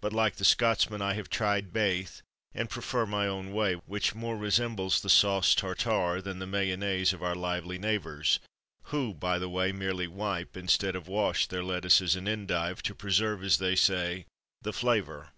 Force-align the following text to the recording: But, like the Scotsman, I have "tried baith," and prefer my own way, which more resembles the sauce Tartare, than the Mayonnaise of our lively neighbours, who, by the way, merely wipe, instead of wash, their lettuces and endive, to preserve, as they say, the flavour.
But, 0.00 0.12
like 0.12 0.36
the 0.36 0.44
Scotsman, 0.44 1.02
I 1.02 1.14
have 1.14 1.28
"tried 1.28 1.72
baith," 1.72 2.22
and 2.54 2.70
prefer 2.70 3.06
my 3.06 3.26
own 3.26 3.52
way, 3.52 3.74
which 3.74 4.14
more 4.14 4.36
resembles 4.36 5.00
the 5.00 5.08
sauce 5.10 5.52
Tartare, 5.52 6.22
than 6.22 6.38
the 6.38 6.46
Mayonnaise 6.46 7.12
of 7.12 7.24
our 7.24 7.34
lively 7.34 7.76
neighbours, 7.76 8.38
who, 8.94 9.12
by 9.14 9.36
the 9.40 9.48
way, 9.48 9.72
merely 9.72 10.06
wipe, 10.06 10.56
instead 10.56 10.94
of 10.94 11.08
wash, 11.08 11.48
their 11.48 11.64
lettuces 11.64 12.14
and 12.14 12.28
endive, 12.28 12.84
to 12.84 12.94
preserve, 12.94 13.42
as 13.42 13.58
they 13.58 13.74
say, 13.74 14.26
the 14.62 14.72
flavour. 14.72 15.30